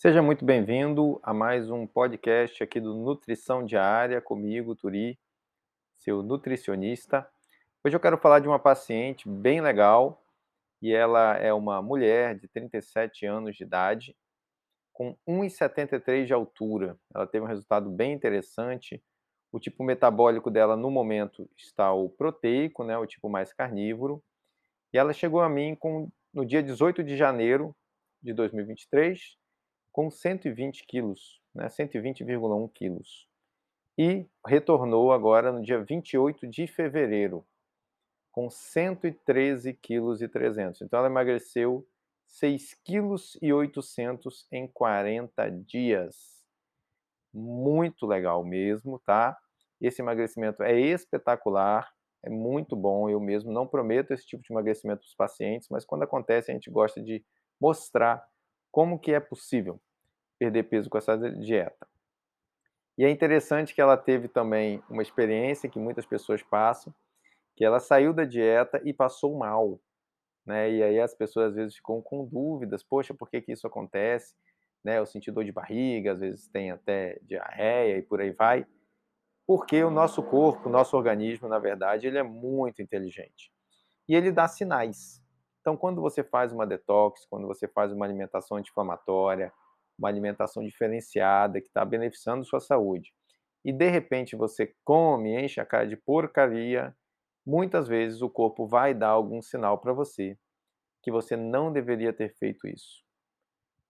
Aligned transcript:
Seja 0.00 0.22
muito 0.22 0.46
bem-vindo 0.46 1.20
a 1.22 1.34
mais 1.34 1.70
um 1.70 1.86
podcast 1.86 2.62
aqui 2.62 2.80
do 2.80 2.94
Nutrição 2.94 3.66
Diária, 3.66 4.18
comigo, 4.18 4.74
Turi, 4.74 5.20
seu 5.98 6.22
nutricionista. 6.22 7.30
Hoje 7.84 7.96
eu 7.96 8.00
quero 8.00 8.16
falar 8.16 8.38
de 8.38 8.48
uma 8.48 8.58
paciente 8.58 9.28
bem 9.28 9.60
legal, 9.60 10.24
e 10.80 10.90
ela 10.90 11.36
é 11.36 11.52
uma 11.52 11.82
mulher 11.82 12.34
de 12.38 12.48
37 12.48 13.26
anos 13.26 13.54
de 13.54 13.62
idade, 13.62 14.16
com 14.90 15.14
1,73 15.28 16.24
de 16.24 16.32
altura. 16.32 16.98
Ela 17.14 17.26
teve 17.26 17.44
um 17.44 17.48
resultado 17.48 17.90
bem 17.90 18.14
interessante. 18.14 19.04
O 19.52 19.60
tipo 19.60 19.84
metabólico 19.84 20.50
dela 20.50 20.78
no 20.78 20.90
momento 20.90 21.46
está 21.58 21.92
o 21.92 22.08
proteico, 22.08 22.84
né, 22.84 22.96
o 22.96 23.06
tipo 23.06 23.28
mais 23.28 23.52
carnívoro. 23.52 24.24
E 24.94 24.96
ela 24.96 25.12
chegou 25.12 25.42
a 25.42 25.48
mim 25.50 25.74
com, 25.74 26.10
no 26.32 26.46
dia 26.46 26.62
18 26.62 27.04
de 27.04 27.18
janeiro 27.18 27.76
de 28.22 28.32
2023 28.32 29.38
com 30.00 30.10
120 30.10 30.86
quilos, 30.86 31.42
né, 31.54 31.68
120,1 31.68 32.66
quilos. 32.72 33.28
E 33.98 34.26
retornou 34.46 35.12
agora 35.12 35.52
no 35.52 35.60
dia 35.60 35.84
28 35.84 36.46
de 36.46 36.66
fevereiro, 36.66 37.46
com 38.32 38.48
113 38.48 39.74
quilos 39.74 40.22
e 40.22 40.28
300. 40.28 40.80
Então 40.80 41.00
ela 41.00 41.08
emagreceu 41.08 41.86
6 42.26 42.72
quilos 42.82 43.36
e 43.42 43.52
800 43.52 44.46
em 44.50 44.66
40 44.66 45.50
dias. 45.50 46.46
Muito 47.30 48.06
legal 48.06 48.42
mesmo, 48.42 48.98
tá? 49.00 49.36
Esse 49.78 50.00
emagrecimento 50.00 50.62
é 50.62 50.80
espetacular, 50.80 51.92
é 52.24 52.30
muito 52.30 52.74
bom. 52.74 53.10
Eu 53.10 53.20
mesmo 53.20 53.52
não 53.52 53.66
prometo 53.66 54.12
esse 54.12 54.24
tipo 54.24 54.42
de 54.42 54.50
emagrecimento 54.50 55.00
para 55.00 55.08
os 55.08 55.14
pacientes, 55.14 55.68
mas 55.70 55.84
quando 55.84 56.04
acontece 56.04 56.50
a 56.50 56.54
gente 56.54 56.70
gosta 56.70 57.02
de 57.02 57.22
mostrar 57.60 58.26
como 58.72 58.98
que 58.98 59.12
é 59.12 59.20
possível 59.20 59.78
perder 60.40 60.62
peso 60.62 60.88
com 60.88 60.96
essa 60.96 61.18
dieta. 61.18 61.86
E 62.96 63.04
é 63.04 63.10
interessante 63.10 63.74
que 63.74 63.80
ela 63.80 63.96
teve 63.96 64.26
também 64.26 64.82
uma 64.88 65.02
experiência 65.02 65.68
que 65.68 65.78
muitas 65.78 66.06
pessoas 66.06 66.42
passam, 66.42 66.94
que 67.54 67.62
ela 67.62 67.78
saiu 67.78 68.14
da 68.14 68.24
dieta 68.24 68.80
e 68.82 68.94
passou 68.94 69.36
mal. 69.36 69.78
Né? 70.46 70.70
E 70.72 70.82
aí 70.82 70.98
as 70.98 71.14
pessoas 71.14 71.48
às 71.48 71.54
vezes 71.54 71.76
ficam 71.76 72.00
com 72.00 72.24
dúvidas, 72.24 72.82
poxa, 72.82 73.12
por 73.12 73.28
que, 73.28 73.42
que 73.42 73.52
isso 73.52 73.66
acontece? 73.66 74.34
Né? 74.82 74.98
Eu 74.98 75.04
senti 75.04 75.30
dor 75.30 75.44
de 75.44 75.52
barriga, 75.52 76.12
às 76.12 76.20
vezes 76.20 76.48
tem 76.48 76.70
até 76.70 77.18
diarreia 77.22 77.98
e 77.98 78.02
por 78.02 78.22
aí 78.22 78.30
vai. 78.30 78.66
Porque 79.46 79.84
o 79.84 79.90
nosso 79.90 80.22
corpo, 80.22 80.70
o 80.70 80.72
nosso 80.72 80.96
organismo, 80.96 81.48
na 81.48 81.58
verdade, 81.58 82.06
ele 82.06 82.16
é 82.16 82.22
muito 82.22 82.80
inteligente. 82.80 83.52
E 84.08 84.14
ele 84.14 84.32
dá 84.32 84.48
sinais. 84.48 85.22
Então, 85.60 85.76
quando 85.76 86.00
você 86.00 86.24
faz 86.24 86.50
uma 86.50 86.66
detox, 86.66 87.26
quando 87.26 87.46
você 87.46 87.68
faz 87.68 87.92
uma 87.92 88.06
alimentação 88.06 88.56
anti-inflamatória, 88.56 89.52
uma 90.00 90.08
alimentação 90.08 90.64
diferenciada 90.64 91.60
que 91.60 91.66
está 91.68 91.84
beneficiando 91.84 92.44
sua 92.44 92.58
saúde, 92.58 93.12
e 93.64 93.72
de 93.72 93.88
repente 93.88 94.34
você 94.34 94.74
come, 94.84 95.38
enche 95.38 95.60
a 95.60 95.66
cara 95.66 95.86
de 95.86 95.96
porcaria, 95.96 96.96
muitas 97.46 97.86
vezes 97.86 98.22
o 98.22 98.30
corpo 98.30 98.66
vai 98.66 98.94
dar 98.94 99.08
algum 99.08 99.42
sinal 99.42 99.78
para 99.78 99.92
você 99.92 100.36
que 101.02 101.10
você 101.10 101.36
não 101.36 101.72
deveria 101.72 102.12
ter 102.12 102.34
feito 102.36 102.66
isso. 102.66 103.02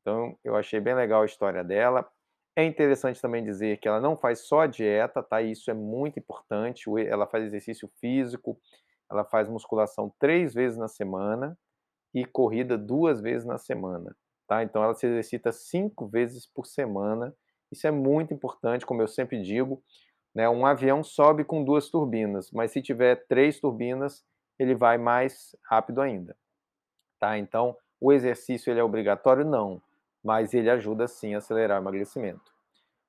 Então, 0.00 0.36
eu 0.42 0.56
achei 0.56 0.80
bem 0.80 0.94
legal 0.94 1.22
a 1.22 1.26
história 1.26 1.62
dela. 1.62 2.08
É 2.56 2.64
interessante 2.64 3.20
também 3.20 3.44
dizer 3.44 3.78
que 3.78 3.86
ela 3.86 4.00
não 4.00 4.16
faz 4.16 4.46
só 4.46 4.66
dieta, 4.66 5.22
tá? 5.22 5.40
Isso 5.40 5.70
é 5.70 5.74
muito 5.74 6.18
importante. 6.18 6.84
Ela 7.06 7.26
faz 7.26 7.44
exercício 7.44 7.88
físico, 8.00 8.60
ela 9.10 9.24
faz 9.24 9.48
musculação 9.48 10.12
três 10.18 10.54
vezes 10.54 10.76
na 10.76 10.88
semana 10.88 11.56
e 12.12 12.24
corrida 12.24 12.76
duas 12.76 13.20
vezes 13.20 13.46
na 13.46 13.58
semana. 13.58 14.14
Tá? 14.52 14.62
Então 14.62 14.84
ela 14.84 14.92
se 14.92 15.06
exercita 15.06 15.50
cinco 15.50 16.06
vezes 16.06 16.44
por 16.44 16.66
semana. 16.66 17.34
Isso 17.70 17.86
é 17.86 17.90
muito 17.90 18.34
importante, 18.34 18.84
como 18.84 19.00
eu 19.00 19.08
sempre 19.08 19.40
digo. 19.40 19.82
Né? 20.34 20.46
Um 20.46 20.66
avião 20.66 21.02
sobe 21.02 21.42
com 21.42 21.64
duas 21.64 21.88
turbinas, 21.88 22.50
mas 22.50 22.70
se 22.70 22.82
tiver 22.82 23.24
três 23.26 23.58
turbinas, 23.58 24.22
ele 24.58 24.74
vai 24.74 24.98
mais 24.98 25.56
rápido 25.64 26.02
ainda. 26.02 26.36
Tá? 27.18 27.38
Então, 27.38 27.74
o 27.98 28.12
exercício 28.12 28.70
ele 28.70 28.78
é 28.78 28.84
obrigatório? 28.84 29.42
Não, 29.42 29.80
mas 30.22 30.52
ele 30.52 30.68
ajuda 30.68 31.08
sim 31.08 31.34
a 31.34 31.38
acelerar 31.38 31.78
o 31.78 31.82
emagrecimento. 31.82 32.52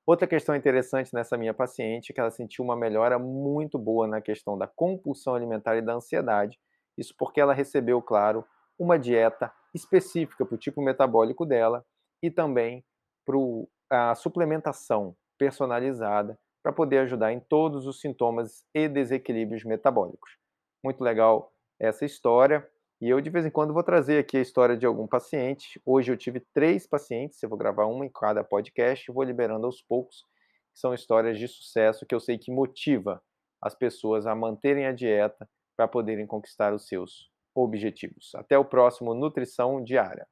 Outra 0.06 0.26
questão 0.26 0.56
interessante 0.56 1.12
nessa 1.12 1.36
minha 1.36 1.52
paciente 1.52 2.10
é 2.10 2.14
que 2.14 2.20
ela 2.20 2.30
sentiu 2.30 2.64
uma 2.64 2.74
melhora 2.74 3.18
muito 3.18 3.78
boa 3.78 4.06
na 4.06 4.22
questão 4.22 4.56
da 4.56 4.66
compulsão 4.66 5.34
alimentar 5.34 5.76
e 5.76 5.82
da 5.82 5.92
ansiedade. 5.92 6.58
Isso 6.96 7.14
porque 7.18 7.38
ela 7.38 7.52
recebeu, 7.52 8.00
claro, 8.00 8.46
uma 8.78 8.98
dieta 8.98 9.52
específica 9.74 10.46
para 10.46 10.54
o 10.54 10.58
tipo 10.58 10.80
metabólico 10.80 11.44
dela 11.44 11.84
e 12.22 12.30
também 12.30 12.84
para 13.26 14.10
a 14.10 14.14
suplementação 14.14 15.16
personalizada 15.36 16.38
para 16.62 16.72
poder 16.72 16.98
ajudar 17.00 17.32
em 17.32 17.40
todos 17.40 17.86
os 17.86 18.00
sintomas 18.00 18.64
e 18.72 18.88
desequilíbrios 18.88 19.64
metabólicos. 19.64 20.38
Muito 20.82 21.04
legal 21.04 21.52
essa 21.78 22.06
história. 22.06 22.66
E 23.00 23.10
eu, 23.10 23.20
de 23.20 23.28
vez 23.28 23.44
em 23.44 23.50
quando, 23.50 23.74
vou 23.74 23.82
trazer 23.82 24.18
aqui 24.18 24.38
a 24.38 24.40
história 24.40 24.76
de 24.76 24.86
algum 24.86 25.06
paciente. 25.06 25.80
Hoje 25.84 26.10
eu 26.10 26.16
tive 26.16 26.40
três 26.54 26.86
pacientes, 26.86 27.42
eu 27.42 27.50
vou 27.50 27.58
gravar 27.58 27.84
uma 27.84 28.06
em 28.06 28.08
cada 28.08 28.42
podcast 28.42 29.12
vou 29.12 29.22
liberando 29.22 29.66
aos 29.66 29.82
poucos. 29.82 30.24
São 30.72 30.94
histórias 30.94 31.38
de 31.38 31.46
sucesso 31.46 32.06
que 32.06 32.14
eu 32.14 32.20
sei 32.20 32.38
que 32.38 32.50
motiva 32.50 33.22
as 33.60 33.74
pessoas 33.74 34.26
a 34.26 34.34
manterem 34.34 34.86
a 34.86 34.92
dieta 34.92 35.48
para 35.76 35.86
poderem 35.86 36.26
conquistar 36.26 36.72
os 36.72 36.86
seus 36.86 37.30
objetivos. 37.54 38.34
Até 38.34 38.58
o 38.58 38.64
próximo 38.64 39.14
Nutrição 39.14 39.82
Diária. 39.82 40.26